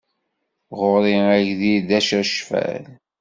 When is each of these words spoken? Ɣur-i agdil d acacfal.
Ɣur-i 0.79 1.15
agdil 1.37 1.79
d 1.87 1.91
acacfal. 1.99 2.83